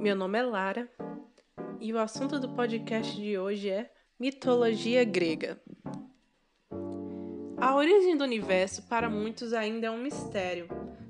[0.00, 0.88] Meu nome é Lara
[1.78, 5.60] e o assunto do podcast de hoje é mitologia grega.
[7.58, 10.68] A origem do universo para muitos ainda é um mistério,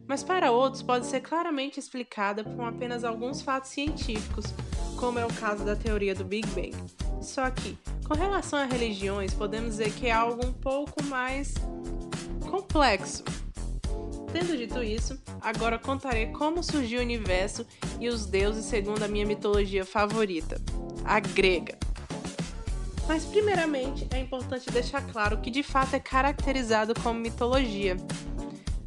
[0.09, 4.47] mas para outros pode ser claramente explicada por apenas alguns fatos científicos,
[4.99, 6.75] como é o caso da teoria do Big Bang.
[7.23, 11.55] Só que, com relação a religiões, podemos dizer que é algo um pouco mais
[12.51, 13.23] complexo.
[14.33, 17.67] Tendo dito isso, agora contarei como surgiu o universo
[17.99, 20.61] e os deuses segundo a minha mitologia favorita,
[21.05, 21.77] a grega.
[23.09, 27.97] Mas, primeiramente, é importante deixar claro que de fato é caracterizado como mitologia.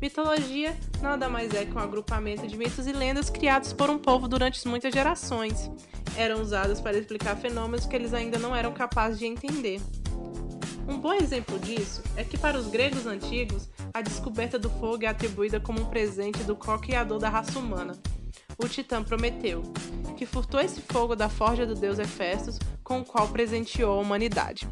[0.02, 4.30] Mitologia nada mais é que um agrupamento de mitos e lendas criados por um povo
[4.30, 5.70] durante muitas gerações.
[6.16, 9.82] Eram usados para explicar fenômenos que eles ainda não eram capazes de entender.
[10.88, 15.08] Um bom exemplo disso é que, para os gregos antigos, a descoberta do fogo é
[15.08, 17.96] atribuída como um presente do co-criador da raça humana,
[18.58, 19.62] o titã Prometeu,
[20.18, 24.68] que furtou esse fogo da forja do deus Hefestos, com o qual presenteou a humanidade.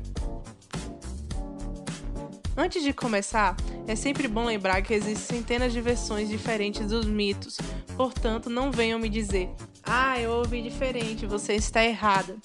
[2.58, 3.56] Antes de começar,
[3.88, 7.58] é sempre bom lembrar que existem centenas de versões diferentes dos mitos,
[7.96, 9.50] portanto, não venham me dizer:
[9.84, 12.38] Ah, eu ouvi diferente, você está errada.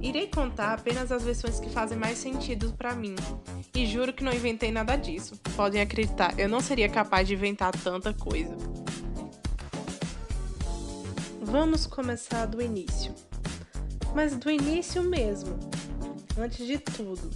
[0.00, 3.14] Irei contar apenas as versões que fazem mais sentido para mim.
[3.78, 5.36] E juro que não inventei nada disso.
[5.54, 8.56] Podem acreditar, eu não seria capaz de inventar tanta coisa.
[11.40, 13.14] Vamos começar do início.
[14.16, 15.56] Mas do início mesmo,
[16.36, 17.30] antes de tudo.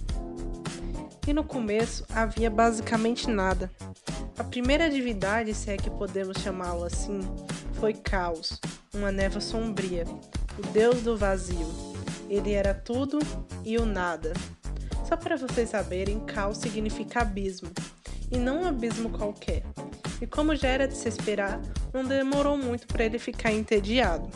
[1.25, 3.71] E no começo havia basicamente nada.
[4.37, 7.21] A primeira divindade, se é que podemos chamá-lo assim,
[7.75, 8.59] foi Caos,
[8.93, 10.03] uma névoa sombria,
[10.59, 11.93] o deus do vazio
[12.29, 13.19] ele era tudo
[13.63, 14.33] e o nada.
[15.13, 17.69] Só para vocês saberem, caos significa abismo,
[18.31, 19.61] e não um abismo qualquer.
[20.19, 21.61] E como já era de se esperar,
[21.93, 24.27] não demorou muito para ele ficar entediado.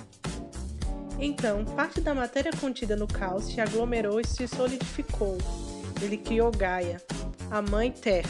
[1.18, 5.40] Então, parte da matéria contida no caos se aglomerou e se solidificou.
[6.00, 7.02] Ele criou Gaia,
[7.50, 8.30] a Mãe Terra.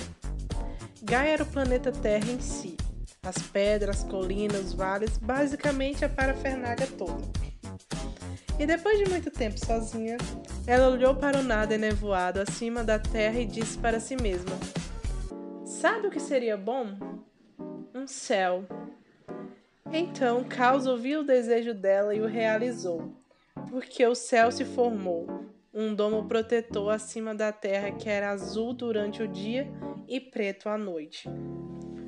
[1.03, 2.77] Gaia era o planeta Terra em si,
[3.23, 7.27] as pedras, colinas, vales, basicamente a parafernália toda.
[8.57, 10.15] E depois de muito tempo sozinha,
[10.67, 14.51] ela olhou para o nada enevoado acima da terra e disse para si mesma:
[15.65, 16.97] Sabe o que seria bom?
[17.95, 18.65] Um céu.
[19.93, 23.15] Então Caos ouviu o desejo dela e o realizou,
[23.69, 29.23] porque o céu se formou, um domo protetor acima da terra que era azul durante
[29.23, 29.65] o dia
[30.05, 31.29] e preto à noite.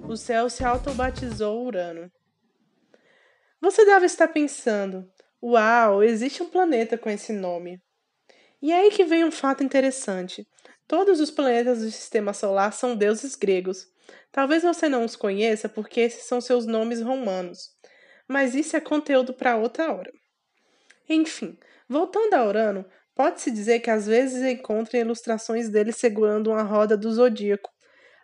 [0.06, 2.12] O céu se autobatizou Urano.
[3.62, 5.10] Você deve estar pensando,
[5.42, 7.82] Uau, existe um planeta com esse nome.
[8.62, 10.48] E é aí que vem um fato interessante.
[10.88, 13.88] Todos os planetas do sistema solar são deuses gregos.
[14.32, 17.72] Talvez você não os conheça porque esses são seus nomes romanos.
[18.28, 20.12] Mas isso é conteúdo para outra hora.
[21.08, 26.96] Enfim, voltando a Urano, pode-se dizer que às vezes encontra ilustrações dele segurando uma roda
[26.96, 27.70] do zodíaco,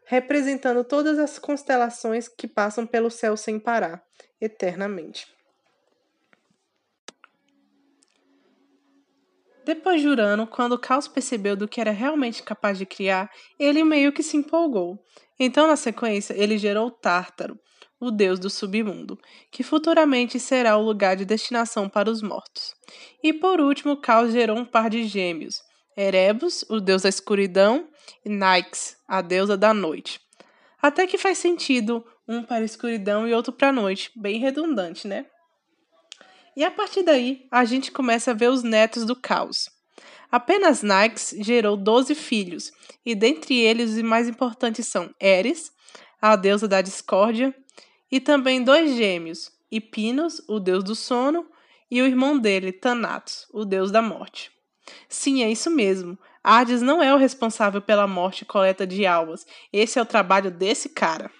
[0.05, 4.03] representando todas as constelações que passam pelo céu sem parar,
[4.39, 5.34] eternamente.
[9.65, 14.13] Depois de Urano, quando Caos percebeu do que era realmente capaz de criar, ele meio
[14.13, 15.03] que se empolgou.
[15.39, 17.57] Então, na sequência, ele gerou Tártaro,
[17.99, 19.17] o deus do submundo,
[19.51, 22.75] que futuramente será o lugar de destinação para os mortos.
[23.23, 25.63] E por último, Caos gerou um par de gêmeos,
[25.97, 27.89] Erebus, o deus da escuridão,
[28.23, 30.19] e Nyx, a deusa da noite.
[30.79, 35.07] Até que faz sentido um para a escuridão e outro para a noite, bem redundante,
[35.07, 35.25] né?
[36.55, 39.69] E a partir daí, a gente começa a ver os netos do caos.
[40.31, 42.71] Apenas Nyx gerou 12 filhos,
[43.05, 45.71] e dentre eles os mais importantes são Eris,
[46.21, 47.53] a deusa da discórdia,
[48.11, 51.45] e também dois gêmeos, Hipinos, o deus do sono,
[51.89, 54.51] e o irmão dele, Thanatos, o deus da morte.
[55.07, 56.17] Sim, é isso mesmo.
[56.43, 59.45] Hades não é o responsável pela morte e coleta de almas.
[59.73, 61.31] Esse é o trabalho desse cara.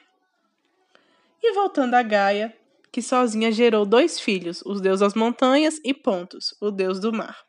[1.41, 2.55] E voltando a Gaia,
[2.95, 7.43] que sozinha gerou dois filhos, os deus das montanhas e Pontos, o deus do mar.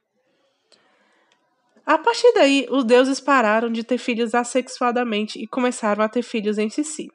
[1.87, 6.59] A partir daí, os deuses pararam de ter filhos assexuadamente e começaram a ter filhos
[6.59, 7.09] entre si.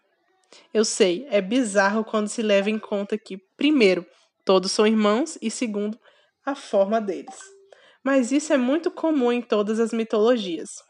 [0.73, 4.05] Eu sei, é bizarro quando se leva em conta que, primeiro,
[4.45, 5.99] todos são irmãos e, segundo,
[6.45, 7.37] a forma deles.
[8.01, 10.81] Mas isso é muito comum em todas as mitologias.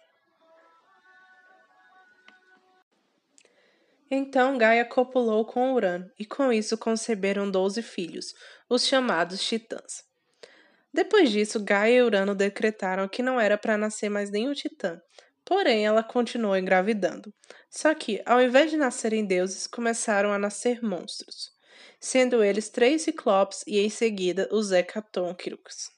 [4.12, 8.34] Então Gaia copulou com Urano, e com isso conceberam doze filhos,
[8.70, 10.04] os chamados Titãs.
[10.94, 15.02] Depois disso, Gaia e Urano decretaram que não era para nascer mais nenhum titã,
[15.46, 17.34] porém ela continuou engravidando.
[17.70, 21.52] Só que, ao invés de nascerem deuses, começaram a nascer monstros.
[22.02, 25.90] sendo eles três ciclopes e em seguida os Hecatonchirus,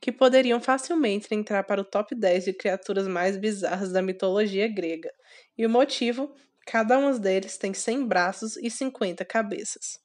[0.00, 5.10] que poderiam facilmente entrar para o top 10 de criaturas mais bizarras da mitologia grega.
[5.58, 6.34] E o motivo?
[6.66, 10.00] Cada um deles tem 100 braços e 50 cabeças.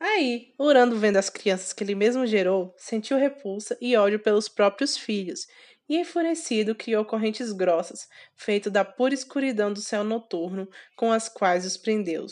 [0.00, 4.96] Aí, Urano, vendo as crianças que ele mesmo gerou, sentiu repulsa e ódio pelos próprios
[4.96, 5.46] filhos,
[5.88, 11.66] e enfurecido criou correntes grossas, feito da pura escuridão do céu noturno, com as quais
[11.66, 12.26] os prendeu.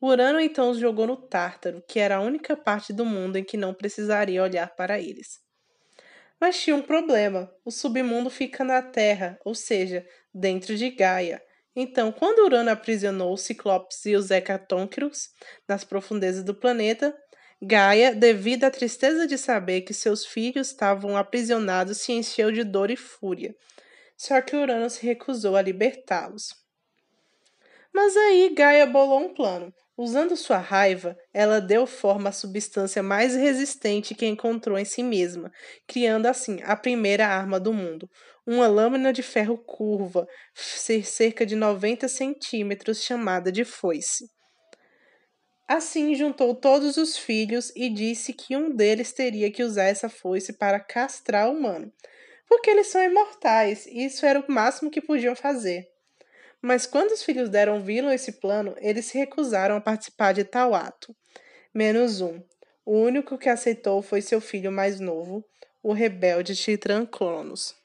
[0.00, 3.56] Urano então os jogou no Tártaro, que era a única parte do mundo em que
[3.56, 5.38] não precisaria olhar para eles.
[6.40, 11.42] Mas tinha um problema: o submundo fica na Terra, ou seja, dentro de Gaia.
[11.76, 15.30] Então, quando Urano aprisionou Ciclopes e os Hecatônquiros
[15.66, 17.16] nas profundezas do planeta,
[17.60, 22.90] Gaia, devido à tristeza de saber que seus filhos estavam aprisionados, se encheu de dor
[22.90, 23.54] e fúria.
[24.16, 26.63] Só que Urano se recusou a libertá-los.
[27.94, 29.72] Mas aí Gaia bolou um plano.
[29.96, 35.52] Usando sua raiva, ela deu forma à substância mais resistente que encontrou em si mesma,
[35.86, 38.10] criando assim a primeira arma do mundo,
[38.44, 40.26] uma lâmina de ferro curva,
[41.04, 44.28] cerca de 90 centímetros, chamada de foice.
[45.68, 50.58] Assim juntou todos os filhos e disse que um deles teria que usar essa foice
[50.58, 51.92] para castrar o humano,
[52.48, 55.93] porque eles são imortais e isso era o máximo que podiam fazer.
[56.64, 60.74] Mas quando os filhos deram viram esse plano, eles se recusaram a participar de tal
[60.74, 61.14] ato.
[61.74, 62.40] Menos um.
[62.86, 65.44] O único que aceitou foi seu filho mais novo,
[65.82, 67.76] o rebelde Titran Cronos.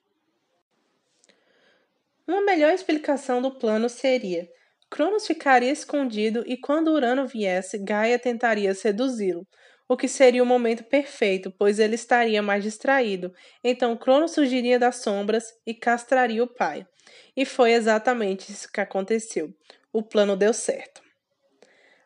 [2.25, 4.49] Uma melhor explicação do plano seria:
[4.89, 9.45] Cronos ficaria escondido e quando Urano viesse, Gaia tentaria seduzi-lo,
[9.89, 13.33] o que seria o momento perfeito, pois ele estaria mais distraído.
[13.61, 16.87] Então Cronos surgiria das sombras e castraria o pai.
[17.35, 19.53] E foi exatamente isso que aconteceu.
[19.91, 21.01] O plano deu certo.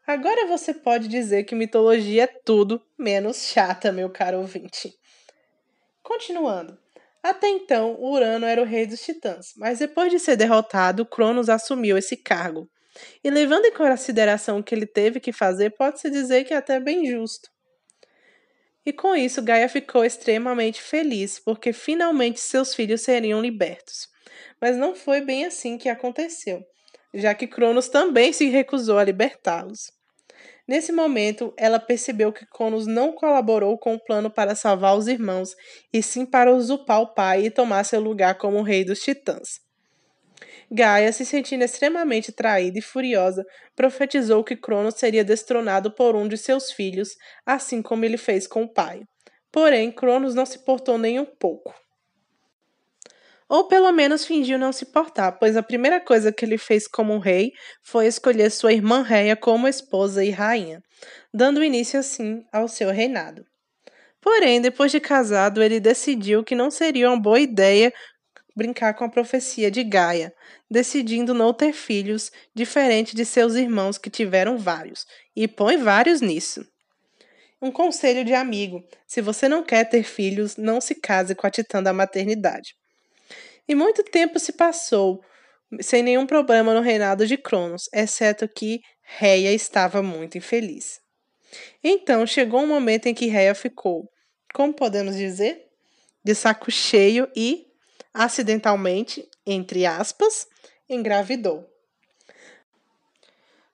[0.06, 4.94] Agora você pode dizer que mitologia é tudo menos chata, meu caro ouvinte.
[6.02, 6.78] Continuando.
[7.24, 11.98] Até então, Urano era o rei dos titãs, mas depois de ser derrotado, Cronos assumiu
[11.98, 12.70] esse cargo.
[13.24, 16.82] E levando em consideração o que ele teve que fazer, pode-se dizer que é até
[16.82, 17.50] bem justo.
[18.86, 24.10] E com isso, Gaia ficou extremamente feliz, porque finalmente seus filhos seriam libertos.
[24.64, 26.66] Mas não foi bem assim que aconteceu,
[27.14, 29.92] já que Cronos também se recusou a libertá-los.
[30.66, 35.54] Nesse momento, ela percebeu que Cronos não colaborou com o plano para salvar os irmãos,
[35.92, 39.60] e sim para usurpar o pai e tomar seu lugar como rei dos titãs.
[40.72, 43.46] Gaia, se sentindo extremamente traída e furiosa,
[43.76, 48.64] profetizou que Cronos seria destronado por um de seus filhos, assim como ele fez com
[48.64, 49.02] o pai.
[49.52, 51.83] Porém, Cronos não se portou nem um pouco.
[53.54, 57.20] Ou pelo menos fingiu não se portar, pois a primeira coisa que ele fez como
[57.20, 57.54] rei
[57.84, 60.82] foi escolher sua irmã Réia como esposa e rainha,
[61.32, 63.46] dando início assim ao seu reinado.
[64.20, 67.94] Porém, depois de casado, ele decidiu que não seria uma boa ideia
[68.56, 70.34] brincar com a profecia de Gaia,
[70.68, 76.66] decidindo não ter filhos, diferente de seus irmãos que tiveram vários, e põe vários nisso.
[77.62, 81.52] Um conselho de amigo: se você não quer ter filhos, não se case com a
[81.52, 82.74] titã da maternidade.
[83.68, 85.24] E muito tempo se passou
[85.82, 91.02] sem nenhum problema no reinado de Cronos, exceto que Reia estava muito infeliz.
[91.84, 94.10] Então chegou um momento em que Reia ficou,
[94.54, 95.66] como podemos dizer,
[96.24, 97.66] de saco cheio e,
[98.14, 100.48] acidentalmente, entre aspas,
[100.90, 101.70] engravidou.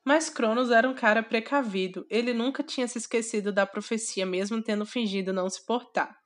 [0.04, 4.86] Mas Cronos era um cara precavido, ele nunca tinha se esquecido da profecia, mesmo tendo
[4.86, 6.19] fingido não se portar.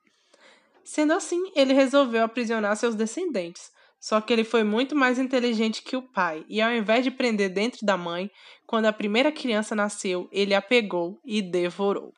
[0.84, 3.72] Sendo assim, ele resolveu aprisionar seus descendentes.
[3.98, 7.48] Só que ele foi muito mais inteligente que o pai, e ao invés de prender
[7.48, 8.30] dentro da mãe,
[8.66, 12.12] quando a primeira criança nasceu, ele a pegou e devorou.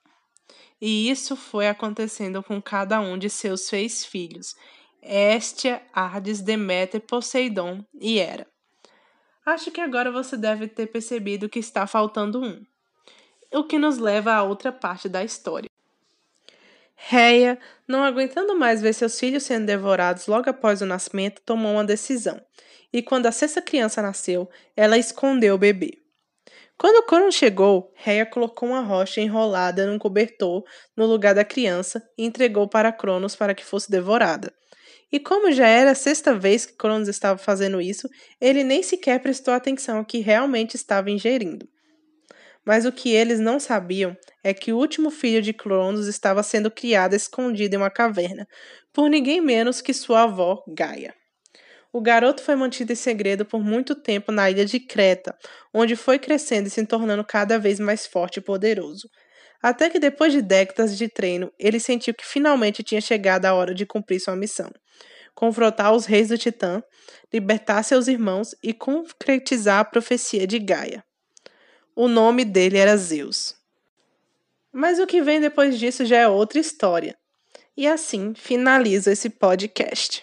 [0.81, 4.57] E isso foi acontecendo com cada um de seus seis filhos:
[5.01, 8.49] Estia, Ardes, Deméter, Poseidon e Hera.
[9.45, 12.61] Acho que agora você deve ter percebido que está faltando um.
[13.55, 15.71] O que nos leva a outra parte da história.
[16.97, 21.85] Reia, não aguentando mais ver seus filhos sendo devorados logo após o nascimento, tomou uma
[21.85, 22.41] decisão.
[22.93, 25.99] E quando a sexta criança nasceu, ela escondeu o bebê.
[26.79, 30.65] Quando Cronos chegou, Reia colocou uma rocha enrolada num cobertor
[30.97, 34.53] no lugar da criança e entregou para Cronos para que fosse devorada.
[35.11, 38.09] E como já era a sexta vez que Cronos estava fazendo isso,
[38.41, 41.69] ele nem sequer prestou atenção ao que realmente estava ingerindo.
[42.67, 46.69] Mas o que eles não sabiam é que o último filho de Cronos estava sendo
[46.69, 48.49] criado escondido em uma caverna,
[48.93, 51.15] por ninguém menos que sua avó, Gaia.
[51.93, 55.35] O garoto foi mantido em segredo por muito tempo na ilha de Creta,
[55.73, 59.09] onde foi crescendo e se tornando cada vez mais forte e poderoso.
[59.63, 63.75] Até que depois de décadas de treino, ele sentiu que finalmente tinha chegado a hora
[63.75, 64.71] de cumprir sua missão:
[65.35, 66.83] confrontar os reis do Titã,
[67.33, 71.06] libertar seus irmãos e concretizar a profecia de Gaia.
[71.97, 73.55] O nome dele era Zeus.
[74.71, 77.17] Mas o que vem depois disso já é outra história.
[77.75, 80.23] E assim finalizo esse podcast.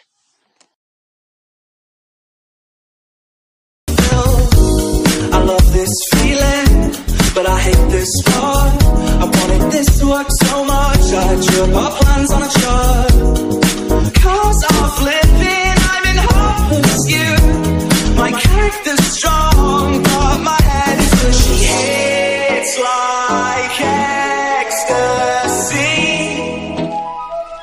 [9.23, 13.12] I wanted this to work so much, I drew our plans on a chart.